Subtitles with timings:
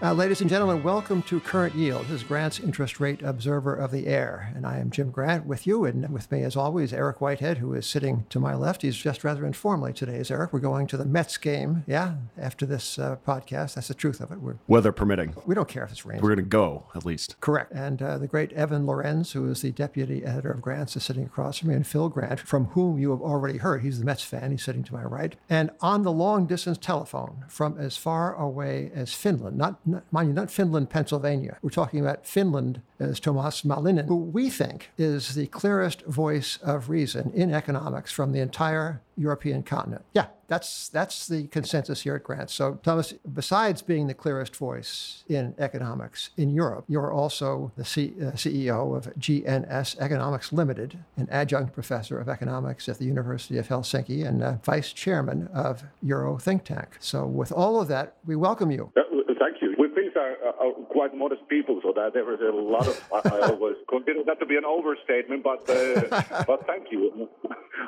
[0.00, 2.02] Uh, ladies and gentlemen, welcome to Current Yield.
[2.02, 4.52] This is Grant's Interest Rate Observer of the Air.
[4.54, 5.84] And I am Jim Grant with you.
[5.84, 8.82] And with me, as always, Eric Whitehead, who is sitting to my left.
[8.82, 10.52] He's just rather informally today, is Eric.
[10.52, 13.74] We're going to the Mets game, yeah, after this uh, podcast.
[13.74, 14.40] That's the truth of it.
[14.40, 15.34] We're, Weather permitting.
[15.46, 16.22] we don't care if it's raining.
[16.22, 17.34] We're going to go, at least.
[17.40, 17.72] Correct.
[17.72, 21.24] And uh, the great Evan Lorenz, who is the deputy editor of Grants, is sitting
[21.24, 23.82] across from me, and Phil Grant, from whom you have already heard.
[23.82, 24.52] He's the Mets fan.
[24.52, 25.34] He's sitting to my right.
[25.50, 30.28] And on the long distance telephone from as far away as Finland, not, not mind
[30.28, 31.58] you, not Finland, Pennsylvania.
[31.62, 36.88] We're talking about Finland as Tuomas Malinen, who we think is the clearest voice of
[36.88, 40.04] reason in economics from the entire European continent.
[40.14, 42.50] Yeah, that's that's the consensus here at Grant.
[42.50, 48.14] So, Thomas, besides being the clearest voice in economics in Europe, you're also the C,
[48.20, 53.68] uh, CEO of GNS Economics Limited, an adjunct professor of economics at the University of
[53.68, 56.96] Helsinki, and uh, vice chairman of Euro Think Tank.
[57.00, 58.92] So, with all of that, we welcome you.
[58.96, 59.02] Uh,
[59.38, 59.74] thank you.
[59.98, 63.02] We Finns are, are quite modest people, so that there is a lot of.
[63.12, 67.28] I, I always consider that to be an overstatement, but uh, but thank you.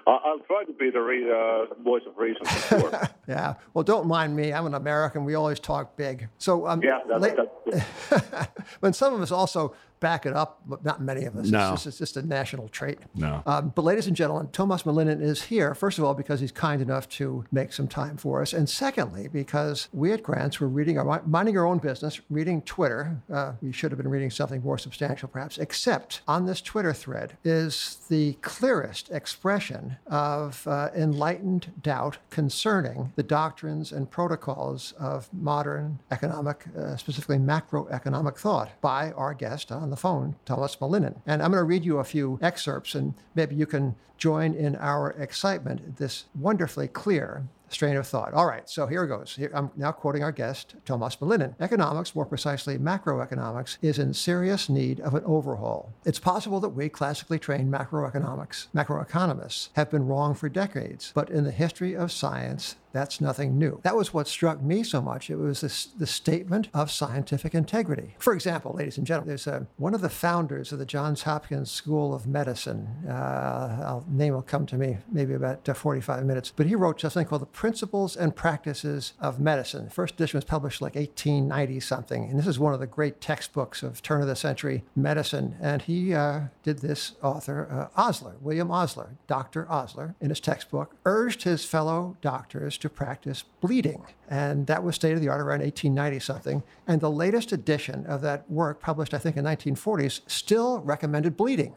[0.07, 2.45] I, I'll try to be the re, uh, voice of reason.
[2.47, 3.01] For sure.
[3.29, 3.55] Yeah.
[3.75, 4.53] Well, don't mind me.
[4.53, 5.25] I'm an American.
[5.25, 6.27] We always talk big.
[6.39, 7.45] So, um, Yeah, that's, la-
[8.11, 8.49] that's
[8.81, 11.49] when some of us also back it up, but not many of us.
[11.49, 11.75] No.
[11.75, 12.99] It's, just, it's just a national trait.
[13.15, 13.43] No.
[13.47, 16.83] Um, but, ladies and gentlemen, Thomas Malinen is here, first of all, because he's kind
[16.83, 18.53] enough to make some time for us.
[18.53, 22.00] And secondly, because we at Grants were reading our, minding our own business,
[22.31, 23.17] reading Twitter.
[23.33, 27.37] Uh, we should have been reading something more substantial, perhaps, except on this Twitter thread
[27.45, 35.99] is the clearest expression of uh, enlightened doubt concerning the doctrines and protocols of modern
[36.11, 41.21] economic, uh, specifically macroeconomic thought by our guest on the phone, Thomas Malinen.
[41.27, 44.77] And I'm going to read you a few excerpts, and maybe you can join in
[44.77, 48.35] our excitement this wonderfully clear strain of thought.
[48.35, 49.35] All right, so here goes.
[49.37, 51.55] Here, I'm now quoting our guest, Thomas Malinen.
[51.61, 55.93] Economics, more precisely macroeconomics, is in serious need of an overhaul.
[56.05, 61.45] It's possible that we, classically trained macroeconomics, macroeconomists, have been wrong for decades, but in
[61.45, 63.81] the history of science, that's nothing new.
[63.83, 65.31] That was what struck me so much.
[65.31, 68.15] It was this, the statement of scientific integrity.
[68.19, 71.71] For example, ladies and gentlemen, there's a, one of the founders of the Johns Hopkins
[71.71, 72.87] School of Medicine.
[73.09, 76.53] Uh, name will come to me maybe about uh, 45 minutes.
[76.55, 79.85] But he wrote something called The Principles and Practices of Medicine.
[79.85, 82.25] The first edition was published like 1890 something.
[82.25, 85.57] And this is one of the great textbooks of turn of the century medicine.
[85.61, 89.71] And he uh, did this author, uh, Osler, William Osler, Dr.
[89.71, 94.05] Osler, in his textbook, urged his fellow doctors to practice bleeding.
[94.29, 96.63] And that was state of the art around 1890 something.
[96.87, 101.77] And the latest edition of that work, published I think in 1940s, still recommended bleeding,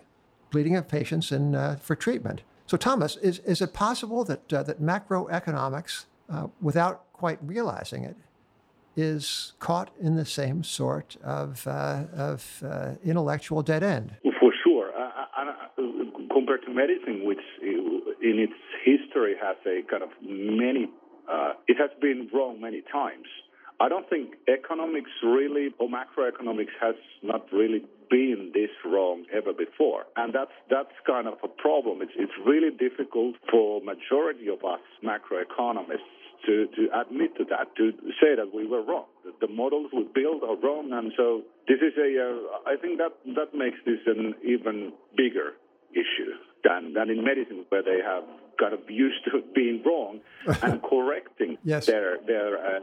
[0.51, 2.43] bleeding of patients in, uh, for treatment.
[2.65, 8.15] So, Thomas, is, is it possible that, uh, that macroeconomics, uh, without quite realizing it,
[8.95, 14.15] is caught in the same sort of, uh, of uh, intellectual dead end?
[16.31, 17.65] Compared to medicine, which uh,
[18.21, 18.53] in its
[18.83, 20.89] history has a kind of many,
[21.29, 23.27] uh, it has been wrong many times.
[23.79, 30.05] I don't think economics really, or macroeconomics has not really been this wrong ever before.
[30.15, 32.01] And that's, that's kind of a problem.
[32.01, 36.13] It's, it's really difficult for majority of us macroeconomists
[36.45, 37.91] to, to admit to that, to
[38.21, 39.05] say that we were wrong.
[39.41, 42.09] The, models we build are wrong, and so this is a.
[42.23, 45.53] Uh, I think that that makes this an even bigger
[45.91, 46.31] issue
[46.63, 48.23] than than in medicine, where they have
[48.59, 50.19] kind of used to being wrong
[50.63, 51.85] and correcting Yes.
[51.85, 52.79] their their uh,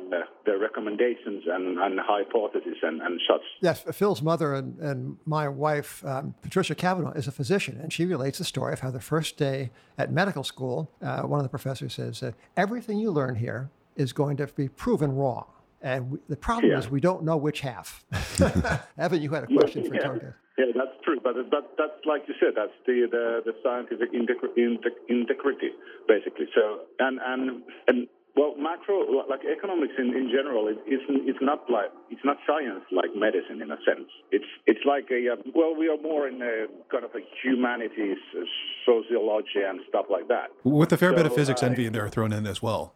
[0.47, 3.41] their recommendations and, and hypotheses and, and such.
[3.61, 8.05] Yes, Phil's mother and, and my wife, um, Patricia Kavanagh, is a physician, and she
[8.05, 11.51] relates the story of how the first day at medical school, uh, one of the
[11.51, 15.47] professors says that everything you learn here is going to be proven wrong.
[15.83, 16.79] And we, the problem Yeah.
[16.79, 18.05] is we don't know which half.
[18.99, 20.17] Evan, you had a question for yeah.
[20.59, 21.19] Yeah, that's true.
[21.23, 25.71] But that, that's like you said, that's the the, the scientific integrity,
[26.07, 26.47] basically.
[26.55, 31.69] So and and and well, macro like economics in, in general, it, it's it's not
[31.71, 34.09] like it's not science like medicine in a sense.
[34.31, 38.19] It's it's like a uh, well, we are more in a kind of a humanities,
[38.37, 38.45] uh,
[38.85, 40.49] sociology, and stuff like that.
[40.63, 42.95] With a fair bit of physics uh, envy in there thrown in as well.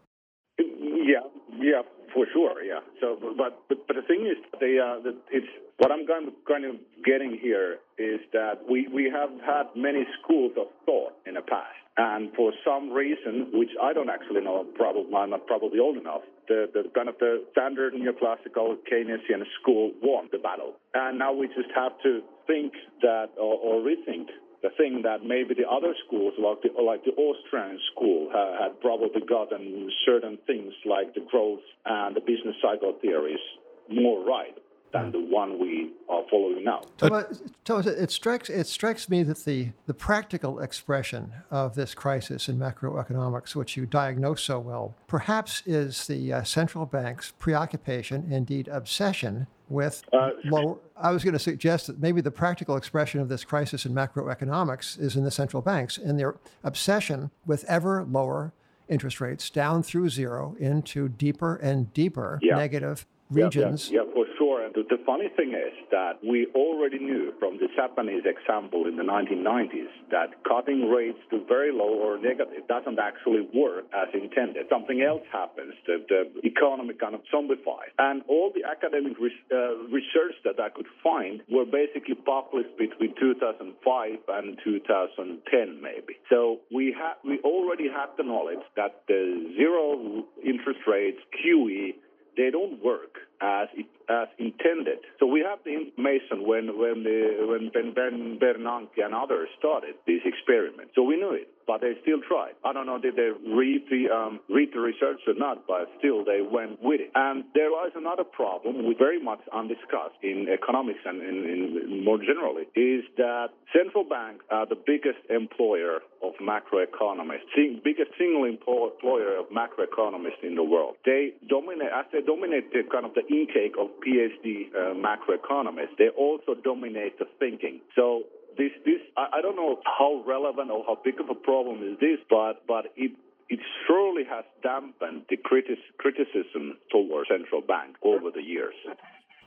[0.59, 1.25] Yeah,
[1.59, 1.83] yeah,
[2.15, 2.63] for sure.
[2.63, 2.81] Yeah.
[3.01, 6.35] So, but but, but the thing is, the, uh, the it's what I'm kind of
[6.49, 11.35] kind of getting here is that we we have had many schools of thought in
[11.35, 15.81] the past, and for some reason, which I don't actually know, probably I'm not probably
[15.81, 16.23] old enough.
[16.47, 21.49] The, the kind of the standard neoclassical Keynesian school won the battle, and now we
[21.49, 22.73] just have to think
[23.03, 24.29] that or, or rethink
[24.65, 28.81] the thing that maybe the other schools, like the, like the Austrian school, uh, had
[28.81, 33.45] probably gotten certain things like the growth and the business cycle theories
[33.91, 34.57] more right
[34.95, 36.81] than the one we are following now.
[36.97, 42.49] Thomas, Thomas, it strikes it strikes me that the the practical expression of this crisis
[42.49, 48.69] in macroeconomics, which you diagnose so well, perhaps is the uh, central bank's preoccupation, indeed
[48.69, 50.81] obsession, with uh, low.
[50.97, 54.99] I was going to suggest that maybe the practical expression of this crisis in macroeconomics
[54.99, 58.53] is in the central banks and their obsession with ever lower
[58.89, 62.57] interest rates down through zero into deeper and deeper yeah.
[62.57, 63.91] negative regions.
[63.91, 64.65] Yeah, yeah, yeah, for sure.
[64.65, 68.97] And the, the, funny thing is that we already knew from the Japanese example in
[68.97, 74.67] the 1990s that cutting rates to very low or negative doesn't actually work as intended.
[74.69, 75.75] Something else happens.
[75.87, 77.93] The, the economy kind of zombifies.
[77.99, 83.15] And all the academic res- uh, research that I could find were basically published between
[83.21, 86.17] 2005 and 2010, maybe.
[86.31, 91.95] So we had we already had the knowledge that the zero interest rates, QE,
[92.37, 94.99] they don't work as it, as intended.
[95.21, 99.95] So we have the information when when the, when Ben, ben Bernanke and others started
[100.07, 100.91] this experiment.
[100.95, 102.57] So we knew it, but they still tried.
[102.65, 106.25] I don't know did they read the um, read the research or not, but still
[106.25, 107.11] they went with it.
[107.15, 112.19] And there lies another problem, which very much undiscussed in economics and in, in more
[112.19, 117.53] generally, is that central banks are the biggest employer of macroeconomists,
[117.85, 120.97] biggest single employer of macroeconomists in the world.
[121.05, 126.09] They dominate as they dominate the kind of the intake of PhD uh, macroeconomists, they
[126.09, 127.81] also dominate the thinking.
[127.97, 128.25] So
[128.57, 131.99] this, this, I, I don't know how relevant or how big of a problem is
[132.01, 133.13] this, but, but it,
[133.49, 138.75] it surely has dampened the criticism towards central bank over the years.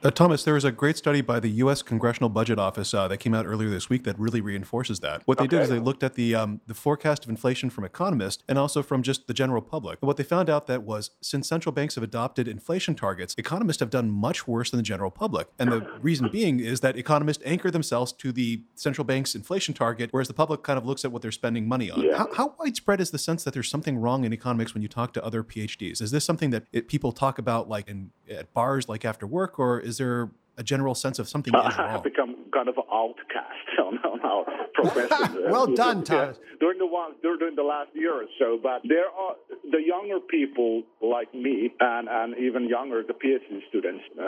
[0.00, 1.82] Uh, Thomas, there was a great study by the U.S.
[1.82, 5.22] Congressional Budget Office uh, that came out earlier this week that really reinforces that.
[5.24, 5.56] What they okay.
[5.56, 8.84] did is they looked at the um, the forecast of inflation from economists and also
[8.84, 9.98] from just the general public.
[10.00, 13.80] And what they found out that was since central banks have adopted inflation targets, economists
[13.80, 15.48] have done much worse than the general public.
[15.58, 20.10] And the reason being is that economists anchor themselves to the central bank's inflation target,
[20.12, 22.02] whereas the public kind of looks at what they're spending money on.
[22.02, 22.18] Yeah.
[22.18, 25.12] How, how, widespread is the sense that there's something wrong in economics when you talk
[25.14, 26.00] to other PhDs?
[26.00, 29.58] Is this something that it, people talk about like in at bars, like after work,
[29.58, 31.88] or is there a general sense of something is wrong?
[31.88, 34.44] have become kind of an outcast on, on our
[34.74, 35.44] profession.
[35.50, 36.38] well done, Thomas.
[36.60, 39.36] During the one, during the last year or so, but there are
[39.70, 44.02] the younger people like me and, and even younger, the PhD students.
[44.18, 44.22] Uh,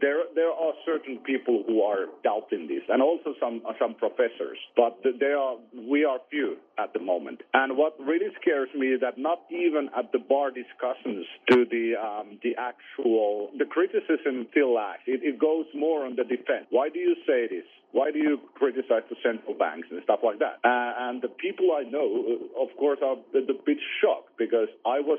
[0.00, 4.58] there there are certain people who are doubting this, and also some some professors.
[4.76, 7.42] But there are we are few at the moment.
[7.54, 11.94] And what really scares me is that not even at the bar discussions do the
[11.94, 15.02] um, the actual the criticism still lacks.
[15.06, 16.66] It, it goes more on the defense.
[16.70, 17.66] Why do you say this?
[17.92, 20.60] Why do you criticize the central banks and stuff like that?
[20.62, 25.00] Uh, and the people I know, uh, of course, are a bit shocked because I
[25.00, 25.18] was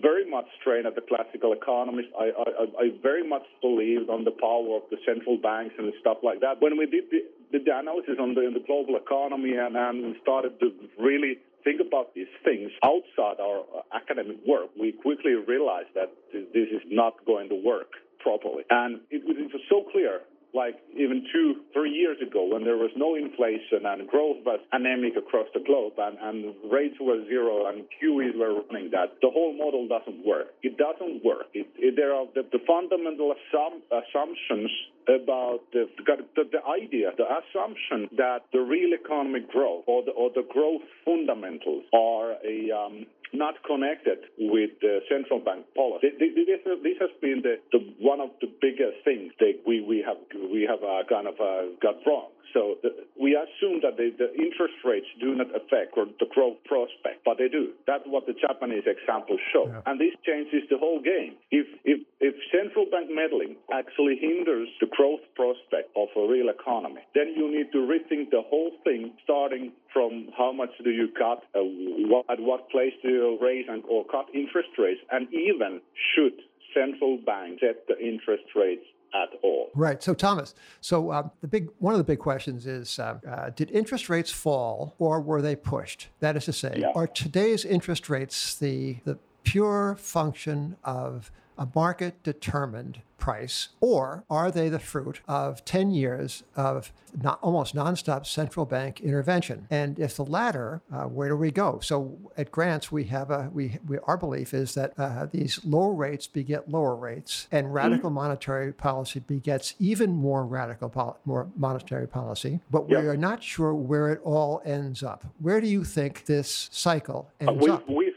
[0.00, 2.08] very much trained as a classical economist.
[2.18, 6.18] I, I, I, very much believed on the power of the central banks and stuff
[6.22, 6.60] like that.
[6.60, 7.22] When we did the,
[7.52, 12.30] the analysis on the, the global economy and, and started to really think about these
[12.44, 17.54] things outside our uh, academic work, we quickly realized that this is not going to
[17.54, 18.64] work properly.
[18.70, 20.20] And it, it was so clear
[20.54, 25.16] like even two, three years ago when there was no inflation and growth was anemic
[25.16, 29.52] across the globe and, and rates were zero and QEs were running that, the whole
[29.52, 30.48] model doesn't work.
[30.62, 31.46] It doesn't work.
[31.52, 34.70] It, it, there are the, the fundamental assum, assumptions
[35.08, 40.30] about the, the, the, idea, the assumption that the real economic growth or the, or
[40.34, 46.08] the growth fundamentals are a um, not connected with the central bank policy.
[46.18, 50.16] This, has been the, the, one of the biggest things that we, we have
[50.50, 52.30] we have uh, kind of uh, got wrong.
[52.54, 57.24] So the, we assume that the, the, interest rates do not affect the growth prospect,
[57.24, 57.76] but they do.
[57.86, 59.68] That's what the Japanese example show.
[59.68, 59.82] Yeah.
[59.86, 61.36] And this changes the whole game.
[61.50, 67.04] If, if, if central bank meddling actually hinders the growth prospect of a real economy,
[67.14, 71.42] then you need to rethink the whole thing, starting from how much do you cut,
[71.54, 75.80] uh, what, at what place do you raise and, or cut interest rates, and even
[76.14, 76.34] should
[76.74, 79.70] central banks set the interest rates at all.
[79.74, 80.02] Right.
[80.02, 83.70] So, Thomas, so uh, the big one of the big questions is: uh, uh, Did
[83.70, 86.08] interest rates fall, or were they pushed?
[86.20, 86.92] That is to say, yeah.
[86.94, 94.50] are today's interest rates the the pure function of a market determined price, or are
[94.50, 99.66] they the fruit of 10 years of not, almost nonstop central bank intervention?
[99.70, 101.80] And if the latter, uh, where do we go?
[101.82, 105.92] So at Grants, we have a we, we our belief is that uh, these lower
[105.92, 108.14] rates beget lower rates, and radical mm-hmm.
[108.14, 112.60] monetary policy begets even more radical pol- more monetary policy.
[112.70, 115.24] But we are not sure where it all ends up.
[115.40, 117.88] Where do you think this cycle ends uh, we, up?
[117.88, 118.07] We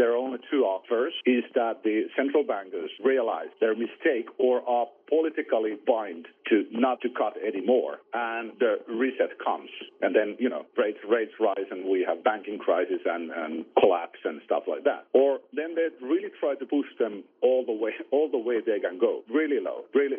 [0.00, 4.86] there are only two offers: is that the central bankers realize their mistake or are
[5.10, 9.68] politically bind to not to cut anymore, and the reset comes,
[10.00, 14.18] and then you know rates rates rise, and we have banking crisis and, and collapse
[14.24, 15.04] and stuff like that.
[15.12, 18.80] Or then they really try to push them all the way all the way they
[18.80, 20.09] can go, really low, really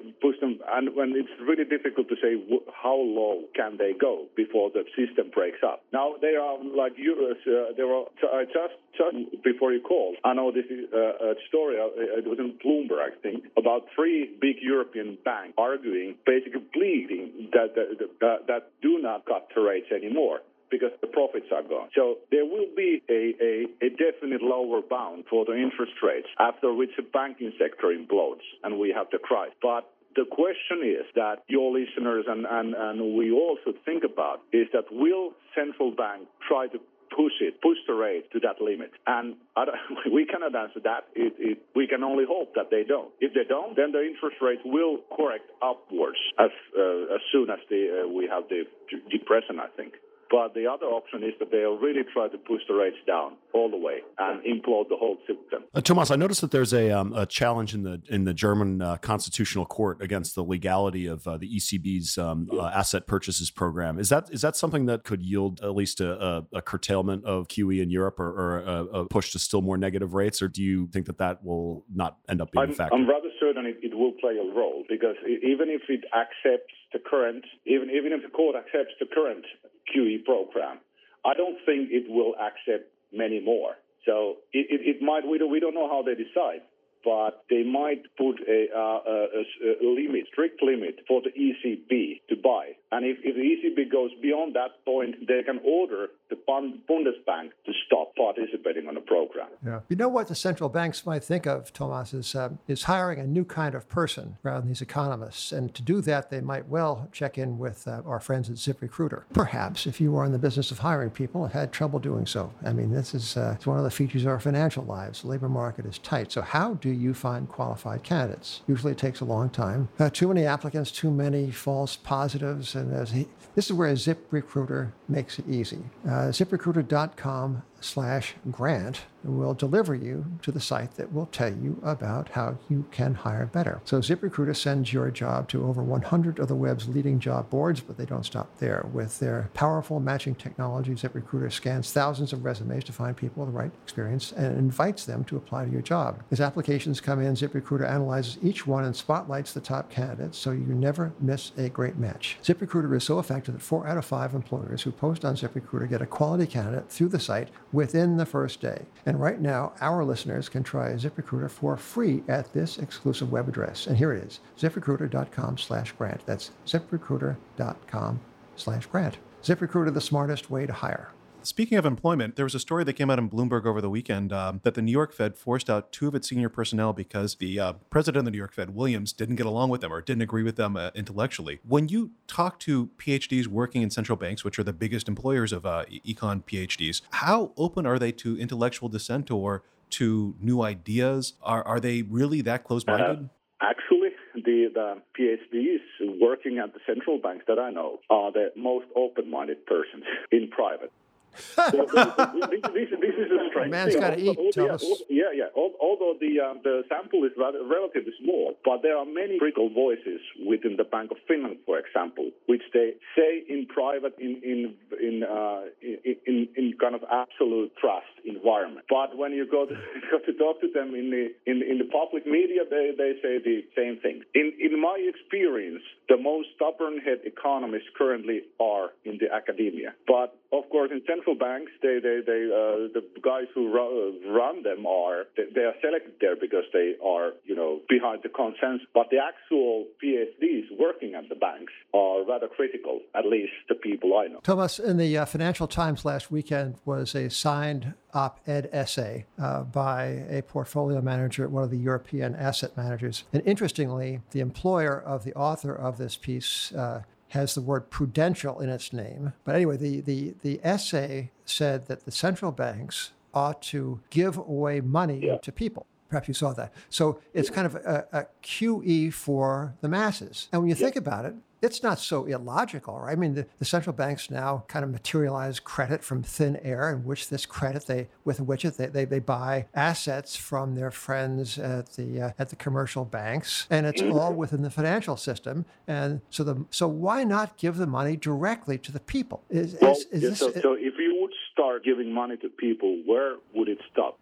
[0.71, 2.39] and when it's really difficult to say
[2.71, 5.83] how low can they go before the system breaks up.
[5.91, 10.15] Now they are like you, uh, there were uh, just just before you called.
[10.23, 11.77] I know this is uh, a story.
[11.79, 17.49] Uh, it was in Bloomberg, I think, about three big European banks arguing, basically pleading
[17.53, 20.39] that that, that, that do not cut the rates anymore
[20.71, 21.89] because the profits are gone.
[21.93, 26.73] So there will be a, a, a, definite lower bound for the interest rates after
[26.73, 29.53] which the banking sector implodes and we have the crisis.
[29.61, 29.83] But
[30.15, 34.85] the question is that your listeners and, and, and we also think about is that
[34.91, 36.79] will central bank try to
[37.11, 38.91] push it, push the rate to that limit.
[39.05, 39.35] And
[40.11, 41.07] we cannot answer that.
[41.15, 43.11] It, it, we can only hope that they don't.
[43.19, 47.59] If they don't, then the interest rate will correct upwards as, uh, as soon as
[47.69, 48.63] the, uh, we have the
[49.11, 49.93] depression, I think.
[50.31, 53.69] But the other option is that they'll really try to push the rates down all
[53.69, 55.63] the way and implode the whole system.
[55.73, 58.81] Uh, Tuomas, I noticed that there's a, um, a challenge in the in the German
[58.81, 63.99] uh, constitutional court against the legality of uh, the ECB's um, uh, asset purchases program.
[63.99, 67.47] Is that is that something that could yield at least a, a, a curtailment of
[67.47, 70.61] QE in Europe or, or a, a, push to still more negative rates, or do
[70.61, 72.95] you think that that will not end up being I'm, a factor?
[72.95, 76.99] I'm rather certain it, it will play a role because even if it accepts the
[76.99, 79.45] current, even even if the court accepts the current
[79.93, 80.79] QE program.
[81.23, 83.75] I don't think it will accept many more.
[84.05, 86.61] So it, it, it might, we don't, we don't know how they decide
[87.03, 92.35] but they might put a, uh, a, a, limit, strict limit for the ECB to
[92.35, 92.75] buy.
[92.91, 97.71] And if, if the ECB goes beyond that point, they can order the Bundesbank to
[97.85, 99.47] stop participating on the program.
[99.65, 99.81] Yeah.
[99.89, 103.27] You know what the central banks might think of, Thomas, is, uh, is hiring a
[103.27, 105.51] new kind of person rather than these economists.
[105.51, 109.23] And to do that, they might well check in with uh, our friends at ZipRecruiter.
[109.33, 112.53] Perhaps if you are in the business of hiring people and had trouble doing so.
[112.63, 115.21] I mean, this is uh, one of the features of our financial lives.
[115.21, 116.31] The labor market is tight.
[116.31, 118.61] So how do you find qualified candidates?
[118.67, 119.89] Usually it takes a long time.
[119.99, 122.75] Uh, too many applicants, too many false positives.
[122.75, 125.79] And he, this is where ZipRecruiter makes it easy.
[126.05, 132.29] Uh, ZipRecruiter.com slash grant will deliver you to the site that will tell you about
[132.29, 133.81] how you can hire better.
[133.85, 137.97] So ZipRecruiter sends your job to over 100 of the web's leading job boards, but
[137.97, 138.85] they don't stop there.
[138.91, 143.59] With their powerful matching technology, ZipRecruiter scans thousands of resumes to find people with the
[143.59, 146.23] right experience and invites them to apply to your job.
[146.31, 150.73] As applications come in, ZipRecruiter analyzes each one and spotlights the top candidates so you
[150.73, 152.37] never miss a great match.
[152.43, 156.01] ZipRecruiter is so effective that four out of five employers who post on ZipRecruiter get
[156.01, 158.85] a quality candidate through the site within the first day.
[159.05, 163.87] And right now, our listeners can try ZipRecruiter for free at this exclusive web address.
[163.87, 166.25] And here it is, ziprecruiter.com slash grant.
[166.25, 168.19] That's ziprecruiter.com
[168.55, 169.17] slash grant.
[169.43, 171.09] ZipRecruiter, the smartest way to hire.
[171.43, 174.31] Speaking of employment, there was a story that came out in Bloomberg over the weekend
[174.31, 177.59] um, that the New York Fed forced out two of its senior personnel because the
[177.59, 180.21] uh, president of the New York Fed, Williams, didn't get along with them or didn't
[180.21, 181.59] agree with them uh, intellectually.
[181.67, 185.65] When you talk to PhDs working in central banks, which are the biggest employers of
[185.65, 191.33] uh, econ PhDs, how open are they to intellectual dissent or to new ideas?
[191.41, 193.29] Are, are they really that close minded?
[193.61, 198.51] Uh, actually, the, the PhDs working at the central banks that I know are the
[198.55, 200.91] most open minded persons in private
[201.31, 204.83] this, this, is a strange Man's got to eat, Thomas.
[205.09, 205.45] Yeah, yeah.
[205.55, 210.19] Although the um, the sample is rather, relatively small, but there are many critical voices
[210.45, 215.23] within the Bank of Finland, for example, which they say in private, in in in
[215.23, 218.85] uh, in, in, kind of absolute trust environment.
[218.89, 219.73] But when you go to,
[220.11, 223.39] go to talk to them in the in, in the public media, they, they say
[223.39, 224.23] the same thing.
[224.35, 229.93] In in my experience, the most stubborn head economists currently are in the academia.
[230.07, 234.85] But of course, in central banks, they, they, they, uh, the guys who run them
[234.85, 238.87] are they, they, are selected there because they are, you know, behind the consensus.
[238.93, 244.17] But the actual PhDs working at the banks are rather critical, at least the people
[244.17, 244.39] I know.
[244.43, 250.25] Thomas, in the uh, Financial Times last weekend was a signed op-ed essay uh, by
[250.29, 253.23] a portfolio manager at one of the European asset managers.
[253.31, 258.59] And interestingly, the employer of the author of this piece uh, has the word prudential
[258.59, 259.31] in its name.
[259.45, 264.81] But anyway, the, the, the essay said that the central banks ought to give away
[264.81, 265.37] money yeah.
[265.37, 265.85] to people.
[266.09, 266.73] Perhaps you saw that.
[266.89, 270.49] So it's kind of a, a QE for the masses.
[270.51, 270.83] And when you yeah.
[270.83, 273.11] think about it, it's not so illogical, right?
[273.11, 277.05] I mean, the, the, central banks now kind of materialize credit from thin air, in
[277.05, 281.59] which this credit they with which it they, they, they buy assets from their friends
[281.59, 284.17] at the uh, at the commercial banks, and it's mm-hmm.
[284.17, 285.65] all within the financial system.
[285.87, 289.43] And so the so why not give the money directly to the people?
[289.49, 293.01] Is, well, is, is this, so, so if you would start giving money to people,
[293.05, 294.17] where would it stop?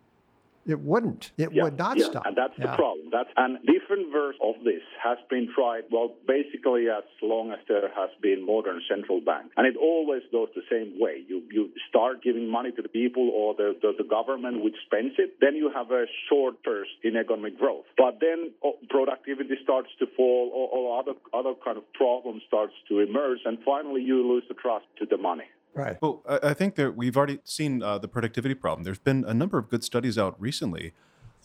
[0.69, 1.31] It wouldn't.
[1.37, 2.05] It yeah, would not yeah.
[2.05, 2.25] stop.
[2.27, 2.69] And that's yeah.
[2.69, 3.09] the problem.
[3.11, 5.83] That's and different version of this has been tried.
[5.91, 10.49] Well, basically as long as there has been modern central bank, and it always goes
[10.53, 11.23] the same way.
[11.27, 15.13] You you start giving money to the people or the the, the government which spends
[15.17, 17.85] it, then you have a short burst in economic growth.
[17.97, 22.73] But then oh, productivity starts to fall, or, or other other kind of problems starts
[22.89, 25.49] to emerge, and finally you lose the trust to the money.
[25.79, 25.97] Right.
[26.01, 28.83] Well, I think that we've already seen uh, the productivity problem.
[28.83, 30.93] There's been a number of good studies out recently.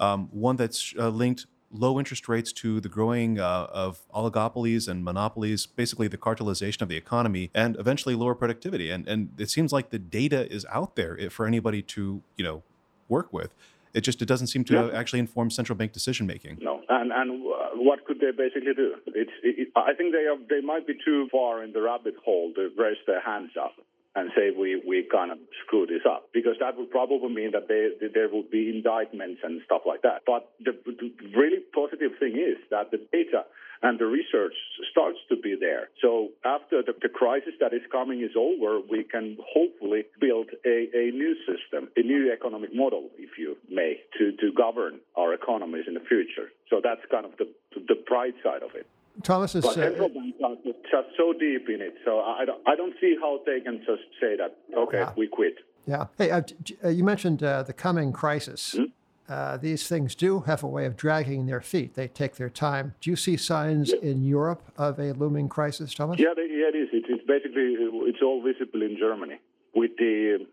[0.01, 5.05] Um, one that's uh, linked low interest rates to the growing uh, of oligopolies and
[5.05, 8.91] monopolies, basically the cartelization of the economy, and eventually lower productivity.
[8.91, 12.63] And and it seems like the data is out there for anybody to you know
[13.09, 13.55] work with.
[13.93, 16.59] It just it doesn't seem to actually inform central bank decision making.
[16.61, 18.97] No, and and uh, what could they basically do?
[19.07, 22.53] It's it, I think they are they might be too far in the rabbit hole
[22.57, 23.75] to raise their hands up
[24.15, 27.67] and say we, we kind of screw this up because that would probably mean that
[27.69, 30.23] they, there would be indictments and stuff like that.
[30.27, 33.45] But the, the really positive thing is that the data
[33.83, 34.55] and the research
[34.91, 35.89] starts to be there.
[36.01, 40.89] So after the, the crisis that is coming is over, we can hopefully build a,
[40.95, 45.85] a new system, a new economic model, if you may, to, to govern our economies
[45.87, 46.49] in the future.
[46.71, 48.87] So that's kind of the, the bright side of it.
[49.25, 49.65] Thomas is.
[49.65, 53.17] But central banks are just so deep in it, so I don't, I don't see
[53.21, 55.13] how they can just say that, okay, yeah.
[55.17, 55.57] we quit.
[55.87, 56.07] Yeah.
[56.17, 56.43] Hey, uh,
[56.85, 58.75] uh, you mentioned uh, the coming crisis.
[58.75, 58.85] Mm-hmm.
[59.27, 61.95] Uh, these things do have a way of dragging their feet.
[61.95, 62.95] They take their time.
[63.01, 64.11] Do you see signs yeah.
[64.11, 66.19] in Europe of a looming crisis, Thomas?
[66.19, 66.89] Yeah, yeah it is.
[66.93, 67.75] it's basically
[68.09, 69.39] it's all visible in Germany
[69.75, 70.47] with the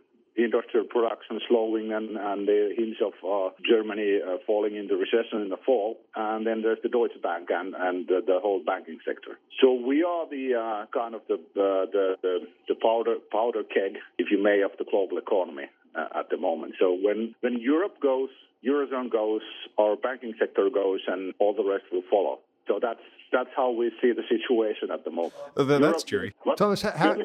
[0.44, 5.50] industrial production slowing and, and the hints of uh, Germany uh, falling into recession in
[5.50, 5.98] the fall.
[6.16, 9.40] And then there's the Deutsche Bank and, and the, the whole banking sector.
[9.62, 11.86] So we are the uh, kind of the, the,
[12.22, 16.38] the, the, powder, powder keg, if you may, of the global economy uh, at the
[16.38, 16.76] moment.
[16.80, 18.30] So when, when Europe goes,
[18.66, 19.42] Eurozone goes,
[19.78, 22.40] our banking sector goes, and all the rest will follow.
[22.72, 23.02] So that's
[23.34, 25.34] that's how we see the situation at the moment.
[25.58, 26.34] Uh, that's cheery.
[26.56, 27.18] Thomas, how,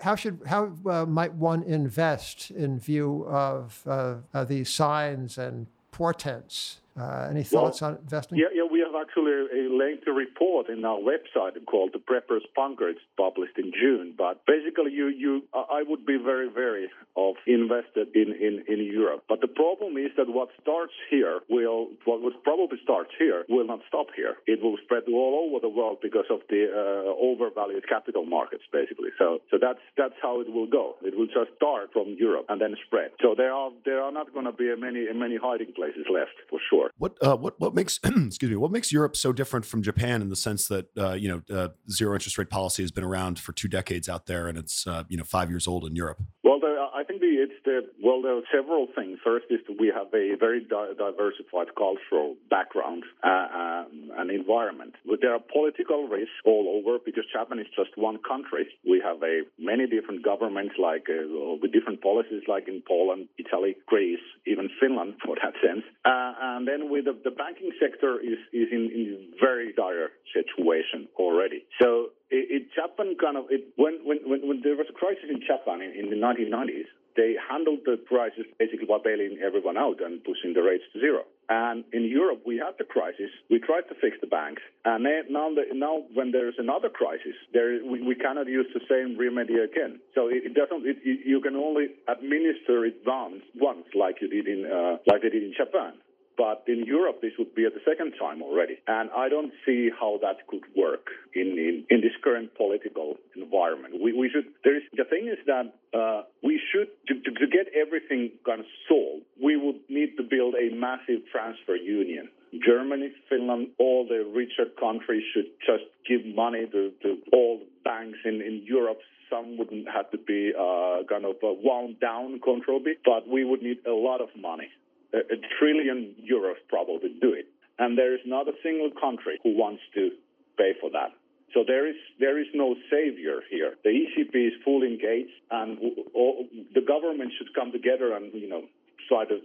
[0.00, 6.80] how should how uh, might one invest in view of uh, these signs and portents
[6.98, 8.38] uh, any thoughts well, on investing?
[8.38, 12.88] Yeah, yeah, we have actually a lengthy report in our website called the Prepper's Bunker.
[12.88, 14.14] It's published in June.
[14.16, 19.24] But basically, you, you, I would be very, very of invested in, in, in Europe.
[19.28, 23.66] But the problem is that what starts here will, what would probably starts here, will
[23.66, 24.36] not stop here.
[24.46, 29.10] It will spread all over the world because of the uh, overvalued capital markets, basically.
[29.18, 30.96] So, so that's that's how it will go.
[31.02, 33.10] It will just start from Europe and then spread.
[33.22, 36.58] So there are there are not going to be many many hiding places left for
[36.70, 36.83] sure.
[36.98, 40.28] What uh, what what makes excuse me what makes Europe so different from Japan in
[40.28, 43.52] the sense that uh, you know uh, zero interest rate policy has been around for
[43.52, 46.20] two decades out there and it's uh, you know five years old in Europe.
[46.44, 46.60] Well,
[46.92, 49.16] I think the, it's the well, there are several things.
[49.24, 53.48] First is that we have a very di- diversified cultural background uh,
[53.88, 54.92] um, and environment.
[55.08, 58.68] But there are political risks all over because Japan is just one country.
[58.84, 63.76] We have a many different governments, like uh, with different policies, like in Poland, Italy,
[63.86, 65.84] Greece, even Finland, for that sense.
[66.04, 71.08] Uh, and then with the, the banking sector is is in, in very dire situation
[71.16, 71.64] already.
[71.80, 75.82] So it, Japan kind of it, when, when when there was a crisis in Japan
[75.82, 80.52] in, in the 1990s, they handled the crisis basically by bailing everyone out and pushing
[80.54, 81.22] the rates to zero.
[81.48, 83.30] And in Europe, we had the crisis.
[83.50, 87.36] We tried to fix the banks, and now, the, now when there is another crisis,
[87.52, 90.00] there we, we, cannot use the same remedy again.
[90.14, 90.86] So it, it doesn't.
[90.86, 95.28] It, you can only administer it once, once like you did in uh, like they
[95.28, 95.92] did in Japan.
[96.36, 98.78] But in Europe, this would be at the second time already.
[98.86, 103.94] And I don't see how that could work in, in, in this current political environment.
[104.02, 107.46] We, we should, there is, the thing is that uh, we should, to, to, to
[107.46, 112.28] get everything kind of solved, we would need to build a massive transfer union.
[112.64, 118.18] Germany, Finland, all the richer countries should just give money to, to all the banks
[118.24, 118.98] in, in Europe
[119.30, 123.78] some wouldn't have to be uh, kind of wound down control but we would need
[123.86, 124.68] a lot of money
[125.14, 127.46] a, a trillion euros probably to do it.
[127.78, 130.10] And there is not a single country who wants to
[130.58, 131.10] pay for that.
[131.54, 133.74] So there is there is no savior here.
[133.84, 135.78] The ECB is fully engaged, and
[136.12, 138.64] all, the government should come together and you know
[139.08, 139.38] try to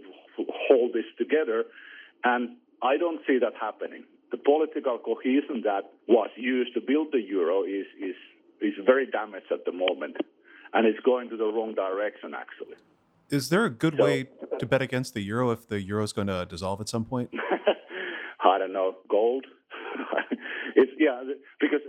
[0.68, 1.66] hold this together.
[2.24, 4.06] And I don't see that happening.
[4.32, 8.16] the political cohesion that was used to build the euro is is
[8.62, 10.18] is very damaged at the moment,
[10.74, 12.78] and it's going to the wrong direction actually.
[13.30, 14.28] Is there a good so, way
[14.60, 17.30] to bet against the euro if the euro is going to dissolve at some point?
[18.44, 19.46] I don't know, gold.
[20.76, 21.24] it's yeah,
[21.60, 21.82] because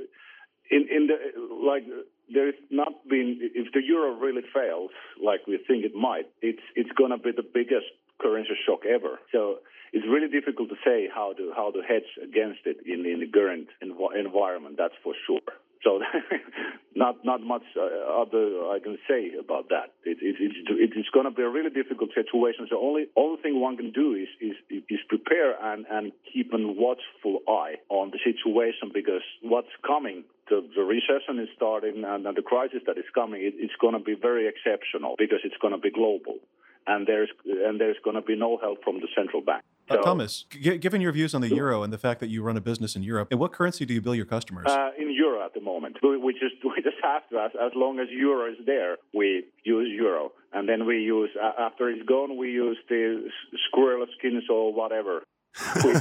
[0.70, 1.16] in in the
[1.64, 1.85] like
[2.33, 4.90] there is not been if the euro really fails
[5.22, 7.87] like we think it might, it's it's going to be the biggest
[8.20, 9.18] currency shock ever.
[9.33, 9.59] So
[9.92, 13.26] it's really difficult to say how to how to hedge against it in in the
[13.26, 14.76] current env- environment.
[14.78, 15.54] That's for sure.
[15.83, 16.01] So
[16.95, 17.81] not not much uh,
[18.23, 19.97] other I can say about that.
[20.05, 22.66] It, it, it's going to be a really difficult situation.
[22.69, 24.57] So only only thing one can do is is
[24.88, 30.25] is prepare and and keep a watchful eye on the situation because what's coming.
[30.51, 33.40] The, the recession is starting and, and the crisis that is coming.
[33.40, 36.43] It, it's going to be very exceptional because it's going to be global
[36.87, 39.62] and there's and there's going to be no help from the central bank.
[39.90, 42.42] So, uh, Thomas, g- given your views on the euro and the fact that you
[42.42, 44.66] run a business in Europe, in what currency do you bill your customers?
[44.68, 45.96] Uh, in euro at the moment.
[46.03, 49.44] We, we, just we just have to as, as long as euro is there, we
[49.64, 53.29] use euro, and then we use uh, after it's gone, we use the
[53.68, 55.22] squirrel skins or whatever
[55.84, 55.92] we,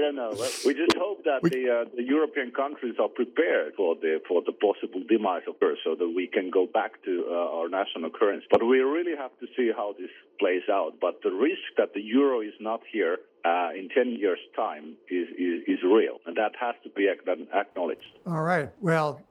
[0.00, 0.34] don't know.
[0.64, 4.42] We just hope that we, the, uh, the European countries are prepared for the for
[4.44, 8.10] the possible demise of her, so that we can go back to uh, our national
[8.10, 8.46] currency.
[8.50, 10.94] But we really have to see how this plays out.
[11.00, 15.28] But the risk that the euro is not here uh, in 10 years' time is,
[15.38, 18.02] is, is real, and that has to be acknowledged.
[18.26, 18.70] All right.
[18.80, 19.22] Well,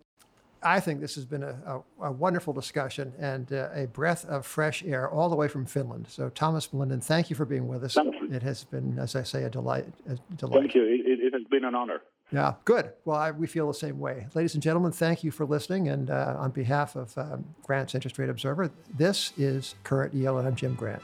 [0.64, 4.46] I think this has been a, a, a wonderful discussion and uh, a breath of
[4.46, 6.08] fresh air all the way from Finland.
[6.10, 7.98] So, Thomas Malinen, thank you for being with us.
[8.32, 9.86] It has been, as I say, a delight.
[10.10, 10.60] A delight.
[10.60, 10.84] Thank you.
[10.84, 12.02] It, it, has been an honor.
[12.32, 12.92] Yeah, good.
[13.04, 14.28] Well, I, we feel the same way.
[14.34, 15.90] Ladies and gentlemen, thank you for listening.
[15.90, 20.48] And uh, on behalf of um, Grant's Interest Rate Observer, this is Current Yield, and
[20.48, 21.04] I'm Jim Grant.